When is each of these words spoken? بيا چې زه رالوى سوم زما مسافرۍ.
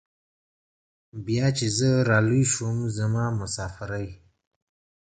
بيا 1.25 1.47
چې 1.57 1.67
زه 1.77 1.89
رالوى 2.09 2.43
سوم 2.53 2.77
زما 2.97 3.25
مسافرۍ. 3.39 4.07